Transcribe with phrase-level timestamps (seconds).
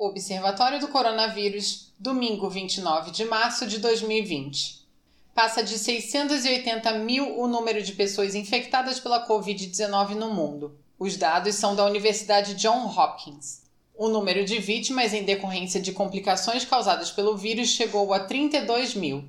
[0.00, 4.86] Observatório do Coronavírus, domingo 29 de março de 2020.
[5.34, 10.78] Passa de 680 mil o número de pessoas infectadas pela Covid-19 no mundo.
[11.00, 13.62] Os dados são da Universidade John Hopkins.
[13.92, 19.24] O número de vítimas em decorrência de complicações causadas pelo vírus chegou a 32 mil.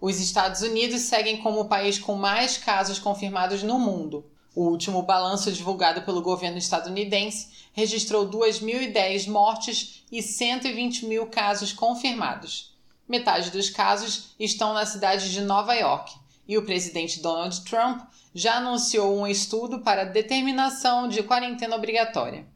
[0.00, 4.24] Os Estados Unidos seguem como o país com mais casos confirmados no mundo.
[4.54, 12.76] O último balanço divulgado pelo governo estadunidense registrou 2.010 mortes e 120 mil casos confirmados.
[13.08, 16.14] Metade dos casos estão na cidade de Nova York
[16.46, 18.02] e o presidente Donald Trump
[18.34, 22.46] já anunciou um estudo para determinação de quarentena obrigatória.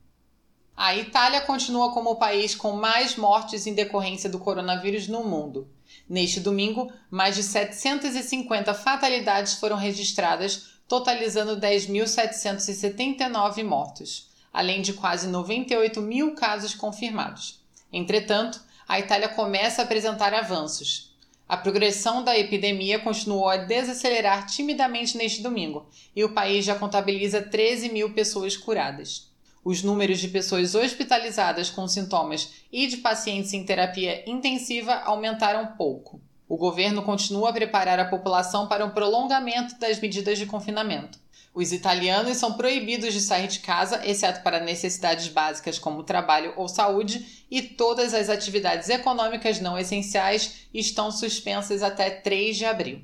[0.77, 5.69] A Itália continua como o país com mais mortes em decorrência do coronavírus no mundo.
[6.09, 16.03] Neste domingo, mais de 750 fatalidades foram registradas totalizando 10.779 mortos, além de quase 98
[16.03, 17.59] mil casos confirmados.
[17.91, 21.17] Entretanto, a Itália começa a apresentar avanços.
[21.49, 27.41] A progressão da epidemia continuou a desacelerar timidamente neste domingo e o país já contabiliza
[27.41, 29.33] 13 mil pessoas curadas.
[29.65, 36.21] Os números de pessoas hospitalizadas com sintomas e de pacientes em terapia intensiva aumentaram pouco.
[36.53, 41.19] O governo continua a preparar a população para um prolongamento das medidas de confinamento.
[41.55, 46.69] Os italianos são proibidos de sair de casa, exceto para necessidades básicas como trabalho ou
[46.69, 53.03] saúde, e todas as atividades econômicas não essenciais estão suspensas até 3 de abril.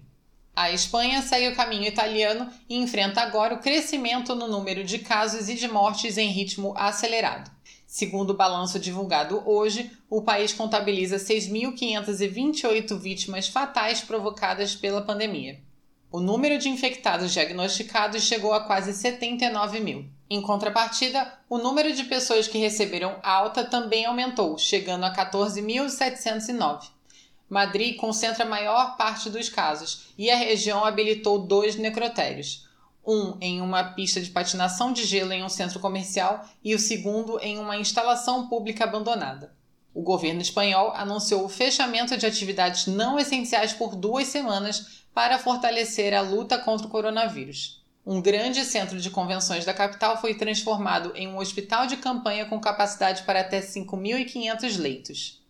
[0.54, 5.48] A Espanha segue o caminho italiano e enfrenta agora o crescimento no número de casos
[5.48, 7.50] e de mortes em ritmo acelerado.
[7.88, 15.58] Segundo o balanço divulgado hoje, o país contabiliza 6.528 vítimas fatais provocadas pela pandemia.
[16.12, 20.04] O número de infectados diagnosticados chegou a quase 79 mil.
[20.28, 26.90] Em contrapartida, o número de pessoas que receberam alta também aumentou, chegando a 14.709.
[27.48, 32.67] Madrid concentra a maior parte dos casos e a região habilitou dois necrotérios
[33.08, 37.38] um em uma pista de patinação de gelo em um centro comercial e o segundo
[37.40, 39.56] em uma instalação pública abandonada.
[39.94, 46.12] O governo espanhol anunciou o fechamento de atividades não essenciais por duas semanas para fortalecer
[46.12, 47.82] a luta contra o coronavírus.
[48.06, 52.60] Um grande centro de convenções da capital foi transformado em um hospital de campanha com
[52.60, 55.42] capacidade para até 5.500 leitos.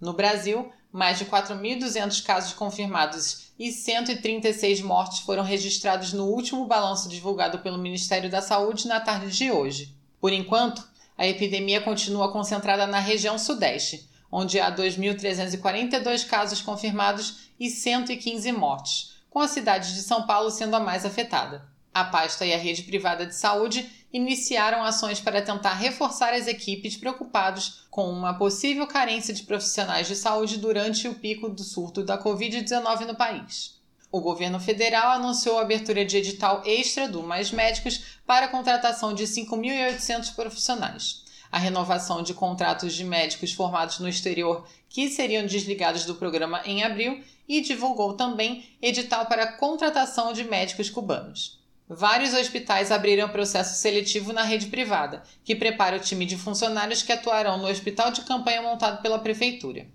[0.00, 7.08] No Brasil, mais de 4.200 casos confirmados e 136 mortes foram registrados no último balanço
[7.08, 9.94] divulgado pelo Ministério da Saúde na tarde de hoje.
[10.20, 10.82] Por enquanto,
[11.16, 19.16] a epidemia continua concentrada na região Sudeste, onde há 2.342 casos confirmados e 115 mortes,
[19.28, 21.68] com a cidade de São Paulo sendo a mais afetada.
[21.92, 26.96] A pasta e a rede privada de saúde iniciaram ações para tentar reforçar as equipes
[26.96, 32.22] preocupados com uma possível carência de profissionais de saúde durante o pico do surto da
[32.22, 33.78] Covid-19 no país.
[34.12, 39.14] O governo federal anunciou a abertura de edital extra do Mais Médicos para a contratação
[39.14, 41.22] de 5.800 profissionais,
[41.52, 46.82] a renovação de contratos de médicos formados no exterior que seriam desligados do programa em
[46.82, 51.59] abril e divulgou também edital para a contratação de médicos cubanos.
[51.92, 57.10] Vários hospitais abriram processo seletivo na rede privada, que prepara o time de funcionários que
[57.10, 59.88] atuarão no hospital de campanha montado pela Prefeitura.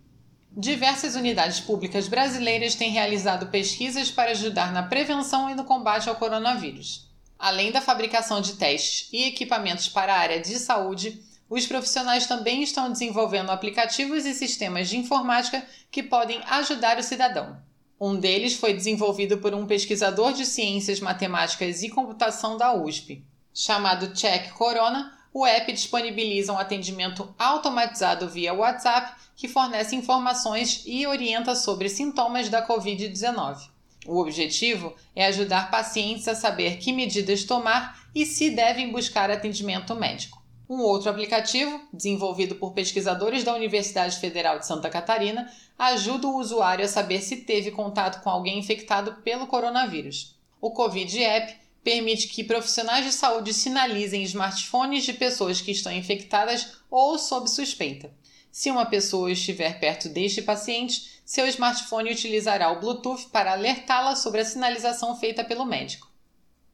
[0.52, 6.18] Diversas unidades públicas brasileiras têm realizado pesquisas para ajudar na prevenção e no combate ao
[6.18, 7.10] coronavírus.
[7.40, 12.62] Além da fabricação de testes e equipamentos para a área de saúde, os profissionais também
[12.62, 17.64] estão desenvolvendo aplicativos e sistemas de informática que podem ajudar o cidadão.
[18.00, 23.24] Um deles foi desenvolvido por um pesquisador de ciências matemáticas e computação da USP.
[23.54, 31.08] Chamado Check Corona, o app disponibiliza um atendimento automatizado via WhatsApp que fornece informações e
[31.08, 33.70] orienta sobre sintomas da Covid-19.
[34.06, 39.96] O objetivo é ajudar pacientes a saber que medidas tomar e se devem buscar atendimento
[39.96, 40.45] médico.
[40.68, 46.84] Um outro aplicativo, desenvolvido por pesquisadores da Universidade Federal de Santa Catarina, ajuda o usuário
[46.84, 50.36] a saber se teve contato com alguém infectado pelo coronavírus.
[50.60, 56.78] O Covid App permite que profissionais de saúde sinalizem smartphones de pessoas que estão infectadas
[56.90, 58.12] ou sob suspeita.
[58.52, 64.42] Se uma pessoa estiver perto deste paciente, seu smartphone utilizará o Bluetooth para alertá-la sobre
[64.42, 66.15] a sinalização feita pelo médico.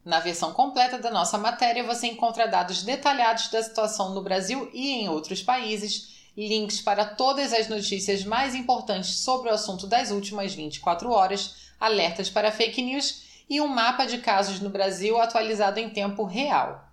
[0.04, 4.90] Na versão completa da nossa matéria, você encontra dados detalhados da situação no Brasil e
[4.90, 10.56] em outros países, links para todas as notícias mais importantes sobre o assunto das últimas
[10.56, 15.90] 24 horas, alertas para fake news e um mapa de casos no Brasil atualizado em
[15.90, 16.84] tempo real.